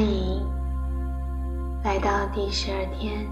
[0.00, 0.42] 欢迎
[1.84, 3.28] 来到第十二天。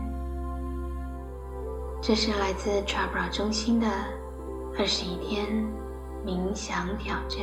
[2.02, 3.86] 这是来自 t r a b r a 中心的
[4.78, 5.46] 二十一天
[6.26, 7.40] 冥想挑战，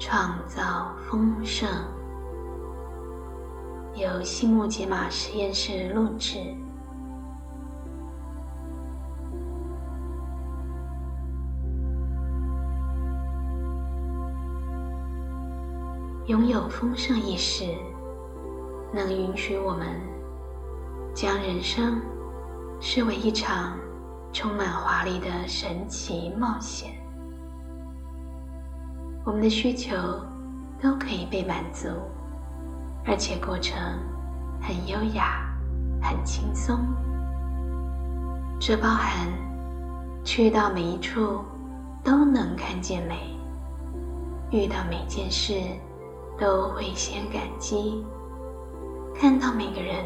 [0.00, 1.68] 创造丰盛，
[3.94, 6.38] 由西木解码实验室录制。
[16.26, 17.72] 拥有丰盛意识，
[18.92, 19.86] 能允许我们
[21.14, 22.00] 将人生
[22.80, 23.78] 视为一场
[24.32, 26.90] 充满华丽的神奇冒险。
[29.24, 29.96] 我们的需求
[30.82, 31.86] 都可以被满足，
[33.04, 33.78] 而且过程
[34.60, 35.48] 很优雅、
[36.02, 36.80] 很轻松。
[38.58, 39.28] 这包含
[40.24, 41.44] 去到每一处
[42.02, 43.38] 都能看见美，
[44.50, 45.54] 遇到每件事。
[46.38, 48.04] 都会先感激，
[49.14, 50.04] 看到每个人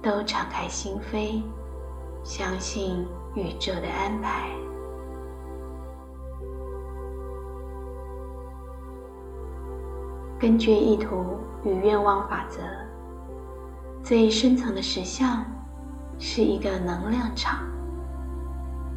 [0.00, 1.42] 都敞开心扉，
[2.24, 4.48] 相信宇宙的安排。
[10.40, 12.60] 根据意图与愿望法则，
[14.02, 15.44] 最深层的实相
[16.18, 17.58] 是一个能量场，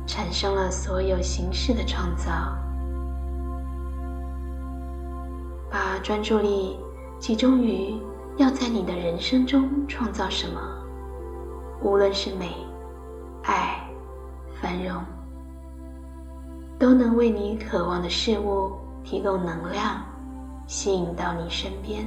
[0.05, 2.55] 产生了所有形式的创造。
[6.01, 6.77] 专注力
[7.19, 7.95] 集中于
[8.37, 10.59] 要在你的人生中创造什么，
[11.81, 12.49] 无论是美、
[13.43, 13.79] 爱、
[14.59, 15.03] 繁荣，
[16.79, 18.71] 都能为你渴望的事物
[19.03, 20.01] 提供能量，
[20.65, 22.03] 吸引到你身边。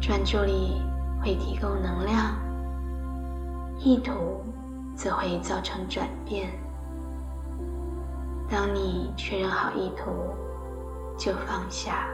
[0.00, 0.80] 专注力
[1.22, 2.36] 会提供能量，
[3.78, 4.12] 意图
[4.94, 6.50] 则会造成转变。
[8.48, 10.10] 当你确认好意图，
[11.18, 12.06] 就放下，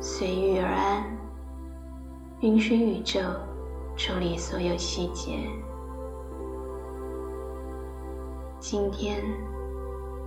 [0.00, 1.04] 随遇而安，
[2.40, 3.20] 允许宇宙
[3.96, 5.38] 处理所有细节。
[8.60, 9.22] 今天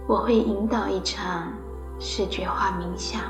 [0.07, 1.53] 我会引导一场
[1.99, 3.21] 视觉化冥想。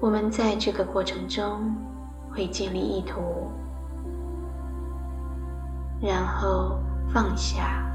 [0.00, 1.72] 我们在这个过程中
[2.34, 3.20] 会建立意图，
[6.00, 6.76] 然后
[7.14, 7.88] 放下。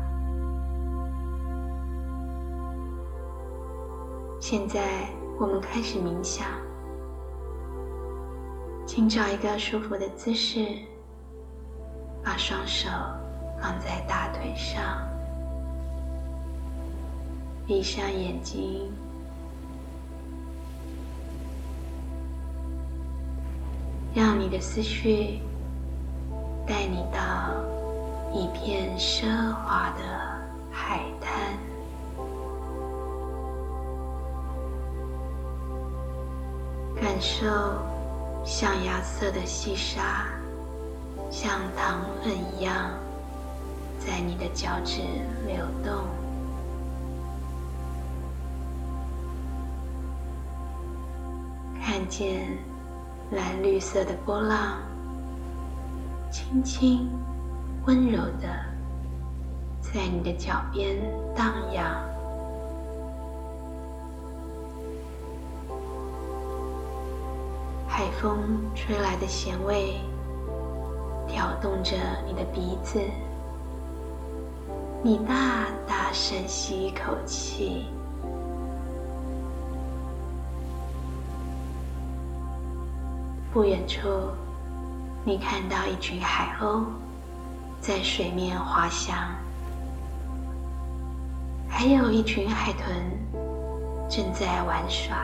[4.40, 5.10] 现在
[5.40, 6.46] 我们开始冥想，
[8.86, 10.66] 请找一个舒服的姿势，
[12.24, 12.88] 把双手
[13.60, 14.84] 放在大腿上，
[17.66, 18.90] 闭上眼睛，
[24.14, 25.42] 让你的思绪
[26.66, 27.20] 带你到
[28.32, 30.04] 一片奢华的
[30.72, 31.67] 海滩。
[37.08, 37.48] 感受
[38.44, 40.26] 象牙色的细沙，
[41.32, 42.92] 像糖粉一样
[43.98, 45.00] 在你的脚趾
[45.48, 46.04] 流动。
[51.82, 52.46] 看见
[53.32, 54.78] 蓝绿色的波浪，
[56.30, 57.10] 轻轻、
[57.86, 58.50] 温柔的
[59.80, 60.98] 在你的脚边
[61.34, 62.17] 荡漾。
[68.20, 68.40] 风
[68.74, 70.02] 吹来的咸味，
[71.28, 71.96] 挑动着
[72.26, 73.00] 你的鼻子。
[75.04, 77.86] 你大大深吸一口气。
[83.54, 84.10] 不远处，
[85.24, 86.86] 你看到一群海鸥
[87.80, 89.16] 在水面滑翔，
[91.70, 92.96] 还有一群海豚
[94.10, 95.16] 正在玩耍。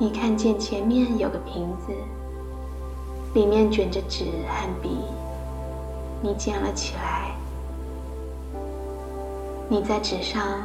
[0.00, 1.92] 你看见前面有个瓶子，
[3.34, 4.90] 里面卷着纸和笔，
[6.22, 7.32] 你捡了起来。
[9.68, 10.62] 你在纸上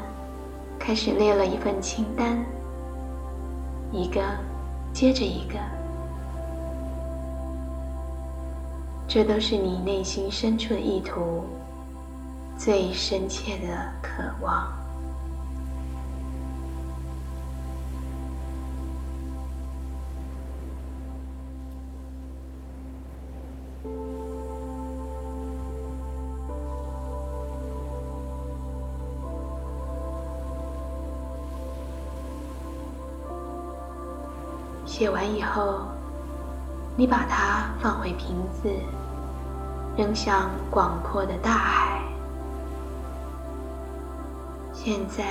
[0.77, 2.45] 开始列了一份清单，
[3.91, 4.21] 一个
[4.93, 5.55] 接着一个，
[9.07, 11.43] 这都是你内心深处的意图，
[12.55, 14.71] 最深切的渴望。
[34.95, 35.79] 写完以后，
[36.95, 38.69] 你把它放回瓶子，
[39.97, 41.99] 扔向广阔的大海。
[44.71, 45.23] 现在，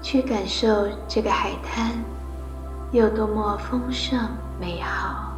[0.00, 1.92] 去感受这个海滩
[2.92, 4.18] 有多么丰盛
[4.58, 5.34] 美好。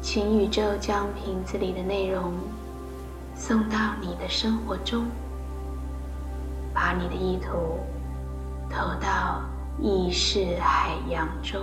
[0.00, 2.34] 请宇宙将瓶子里的内容
[3.34, 5.06] 送到你的生活中，
[6.72, 7.80] 把你的意图
[8.70, 9.40] 投到
[9.82, 11.60] 意识海洋中。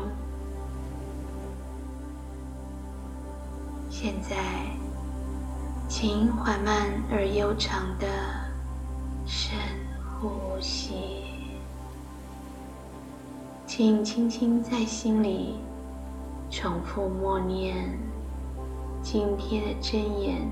[3.90, 4.36] 现在，
[5.88, 8.08] 请缓慢而悠长的
[9.26, 9.56] 深
[10.20, 10.30] 呼
[10.60, 11.26] 吸，
[13.66, 15.60] 请轻轻在心里
[16.50, 17.98] 重复默念
[19.02, 20.48] 今天的真言，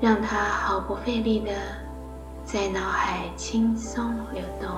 [0.00, 1.52] 让它毫不费力的
[2.46, 4.70] 在脑海轻松流动。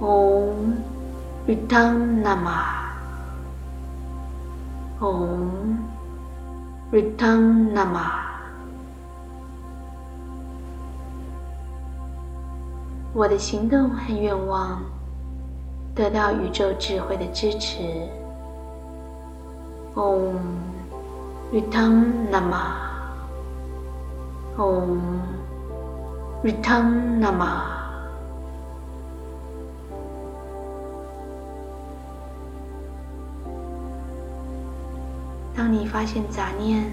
[0.00, 0.90] 嗡。
[1.50, 2.60] Return Nama
[5.00, 5.78] Om
[6.92, 8.28] Return Nama
[13.12, 14.80] 我的行动和愿望
[15.94, 17.82] 得到宇宙智慧的支持。
[19.96, 20.36] Om
[21.52, 22.89] Return Nama
[24.60, 25.00] Om
[26.44, 27.62] Return Nama
[35.56, 36.92] 当你发现杂念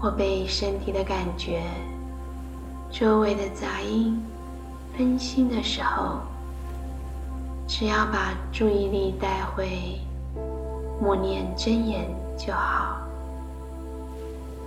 [0.00, 1.62] 或被身体的感觉、
[2.90, 4.18] 周围的杂音
[4.96, 6.20] 分心的时候，
[7.68, 10.00] 只要把注意力带回
[11.02, 12.08] 默念真言
[12.38, 12.96] 就好。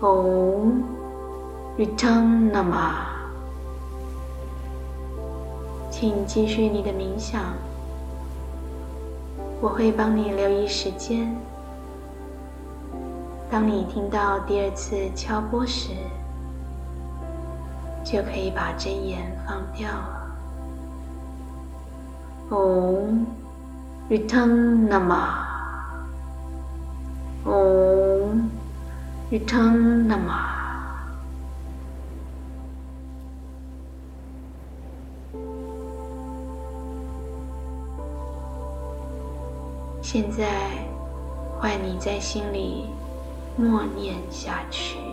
[0.02, 0.84] Om
[1.76, 2.92] Return Nama，
[5.90, 7.42] 请继续你的冥想，
[9.60, 11.36] 我会帮你留意时间。
[13.50, 15.90] 当你听到第二次敲钵时，
[18.04, 20.20] 就可以把真言放掉了。
[22.52, 23.26] Om
[24.12, 25.48] Return Nama
[27.46, 28.50] Om
[29.32, 30.63] Return Nama。
[40.14, 40.70] 现在
[41.60, 42.86] 换你在心里。
[43.58, 45.13] 默念下去。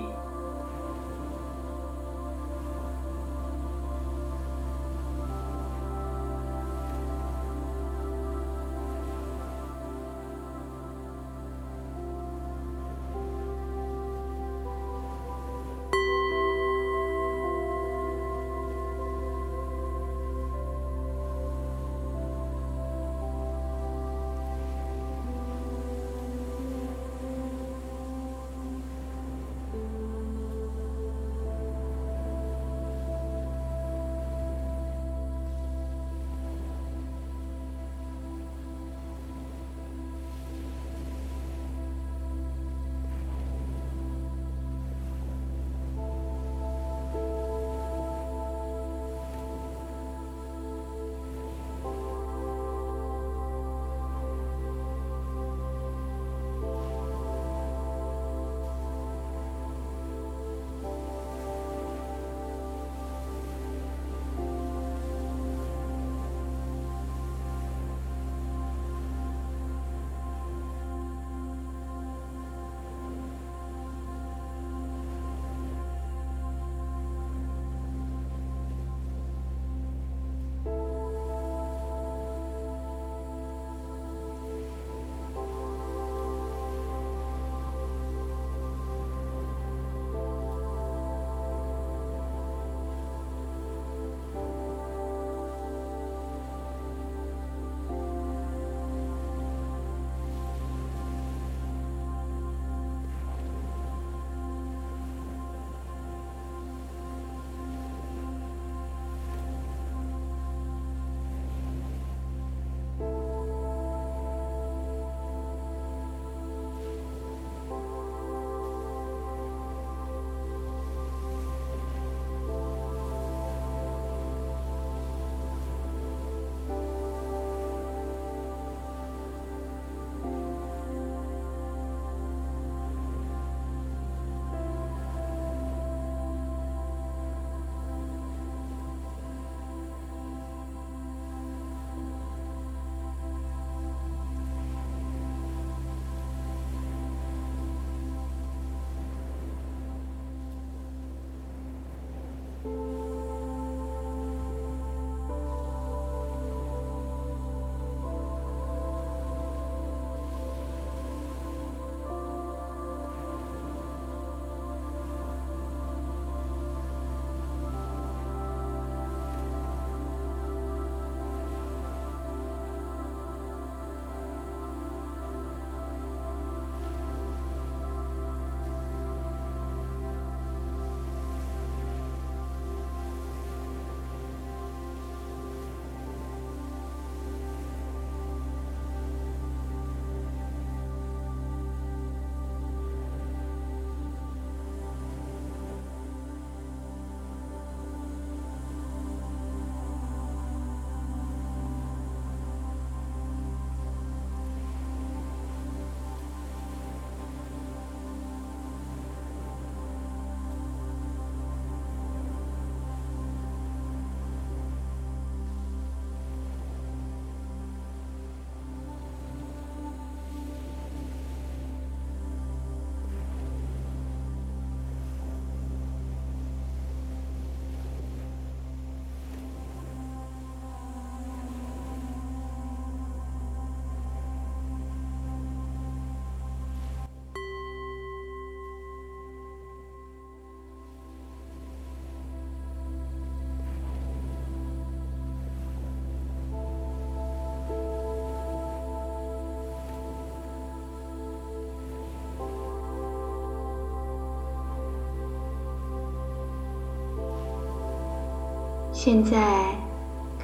[258.92, 259.74] 现在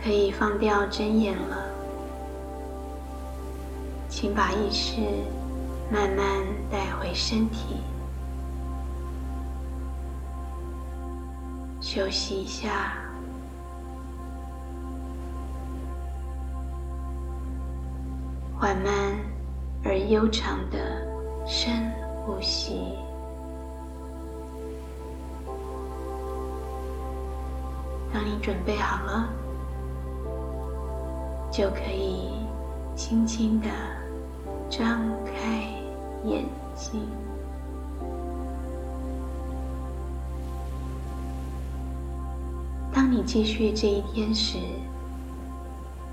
[0.02, 1.66] 可以放掉睁眼了，
[4.08, 5.00] 请把意识
[5.90, 6.26] 慢慢
[6.70, 7.76] 带回身体，
[11.80, 12.94] 休息一下，
[18.58, 19.18] 缓慢
[19.84, 20.78] 而悠长的
[21.46, 21.92] 深
[22.24, 23.05] 呼吸。
[28.16, 29.28] 当你准备好了，
[31.50, 32.30] 就可以
[32.96, 33.66] 轻轻的
[34.70, 35.68] 张开
[36.24, 36.42] 眼
[36.74, 37.02] 睛。
[42.90, 44.56] 当你继续这一天时，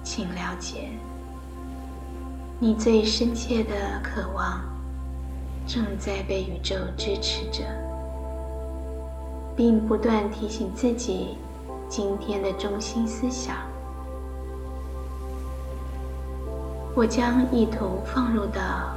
[0.03, 0.89] 请了解，
[2.59, 3.71] 你最深切的
[4.03, 4.59] 渴望
[5.65, 7.63] 正在被宇宙支持着，
[9.55, 11.37] 并不断提醒自己。
[11.95, 13.55] 今天的中心思想，
[16.95, 18.95] 我将意图放入到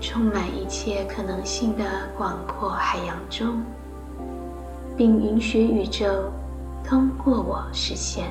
[0.00, 1.82] 充满一切可能性的
[2.16, 3.60] 广阔海洋中，
[4.96, 6.06] 并允许宇宙
[6.84, 8.26] 通过我实现。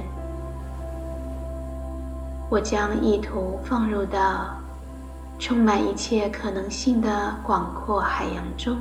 [2.49, 4.55] 我将意图放入到
[5.37, 8.77] 充满一切可能性的广阔海洋中，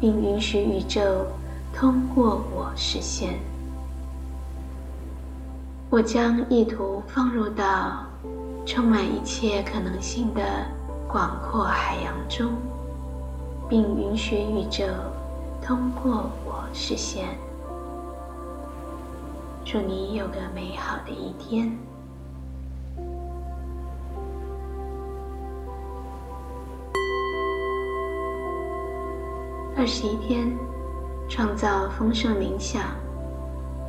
[0.00, 1.24] 并允许宇宙。
[1.76, 3.40] 通过我实现，
[5.90, 8.06] 我将意图放入到
[8.64, 10.40] 充满一切可能性的
[11.08, 12.52] 广阔海洋中，
[13.68, 14.86] 并允许宇宙
[15.60, 17.36] 通过我实现。
[19.64, 21.76] 祝你有个美好的一天。
[29.76, 30.56] 二十一天。
[31.28, 32.82] 创造丰盛冥想，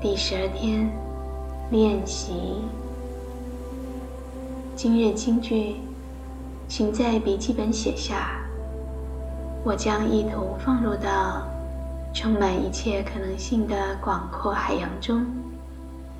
[0.02, 0.90] 第十二天
[1.70, 2.34] 练习。
[4.76, 5.76] 今日金句，
[6.68, 8.40] 请在笔记本写下：
[9.64, 11.46] 我将意图放入到
[12.14, 15.26] 充满一切可能性的广阔海洋中，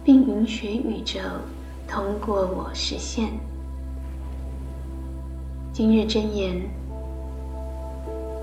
[0.04, 1.20] 并允许宇宙
[1.88, 3.30] 通过我实现。
[5.74, 6.62] 今日真言：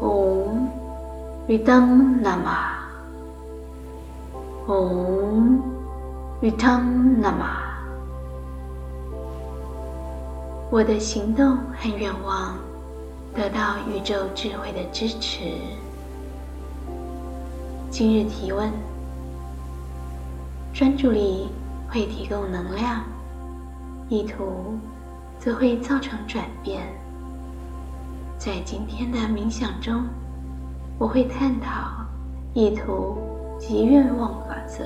[0.01, 0.82] 唵。
[1.49, 2.79] Vitam Nama
[4.69, 5.61] Om
[6.41, 7.51] Vitam Nama
[10.71, 12.57] 我的行动和愿望
[13.35, 15.57] 得到宇宙智慧的支持。
[17.91, 18.71] 今日提问：
[20.73, 21.49] 专注力
[21.91, 23.03] 会提供能量，
[24.09, 24.79] 意图
[25.41, 26.83] 则会造成转变。
[28.39, 30.05] 在今天的冥想中。
[30.99, 32.07] 我会探讨
[32.55, 33.19] 意图
[33.59, 34.85] 及愿望法则。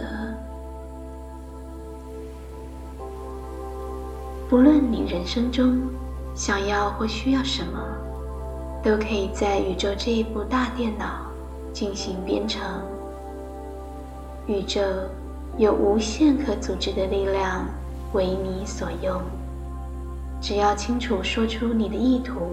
[4.48, 5.80] 不论你人生中
[6.34, 7.78] 想要或需要什么，
[8.82, 11.26] 都可以在宇宙这一部大电脑
[11.72, 12.62] 进行编程。
[14.46, 14.80] 宇宙
[15.58, 17.66] 有无限可组织的力量
[18.12, 19.20] 为你所用。
[20.40, 22.52] 只要清楚说出你的意图，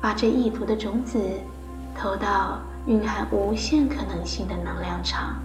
[0.00, 1.18] 把这意图的种子。
[1.96, 5.36] 投到蕴含无限可能性的能量场，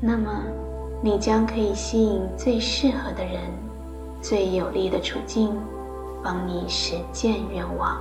[0.00, 0.42] 那么
[1.02, 3.42] 你将可以吸引最适合的人、
[4.22, 5.54] 最有利的处境，
[6.22, 7.98] 帮你实现愿望。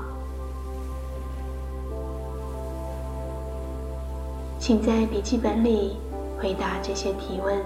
[4.58, 5.98] 请在笔记本里
[6.39, 7.62] 回答这些提问：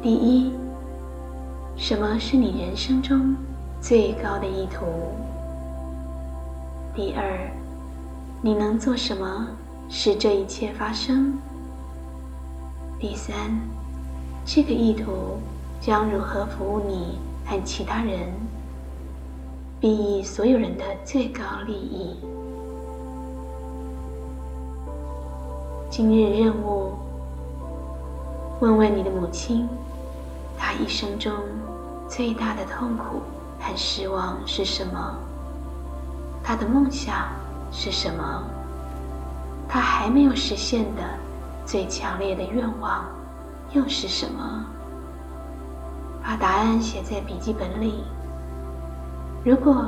[0.00, 0.52] 第一，
[1.76, 3.34] 什么是你人生中
[3.80, 4.86] 最高的意图？
[6.92, 7.48] 第二，
[8.42, 9.46] 你能做什么
[9.88, 11.38] 使这一切发生？
[12.98, 13.34] 第三，
[14.44, 15.38] 这个意图
[15.80, 17.16] 将如何服务你
[17.46, 18.32] 和其他人，
[19.78, 22.16] 并以所有人的最高利益？
[25.88, 26.94] 今日任务：
[28.58, 29.68] 问问你的母亲，
[30.58, 31.32] 她一生中
[32.08, 33.20] 最大的痛苦
[33.60, 35.16] 和失望是什么？
[36.50, 37.28] 他的梦想
[37.70, 38.42] 是什么？
[39.68, 41.02] 他还没有实现的
[41.64, 43.04] 最强烈的愿望
[43.72, 44.66] 又是什么？
[46.20, 48.02] 把答案写在笔记本里。
[49.44, 49.86] 如果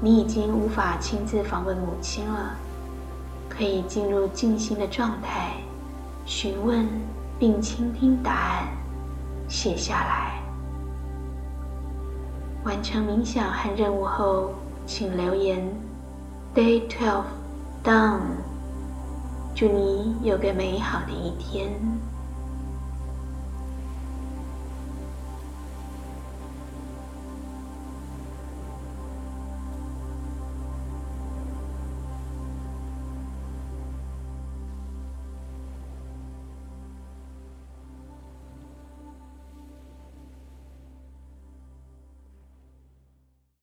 [0.00, 2.54] 你已经无法亲自访问母亲了，
[3.48, 5.54] 可以进入静心的状态，
[6.24, 6.86] 询问
[7.40, 8.68] 并倾听答案，
[9.48, 10.40] 写下来。
[12.62, 14.50] 完成冥想和任务后，
[14.86, 15.58] 请留言。
[16.54, 17.24] Day twelve,
[17.82, 18.36] done。
[19.56, 21.68] 祝你有个美好的一天。